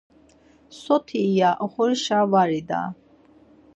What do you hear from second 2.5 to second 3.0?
ida.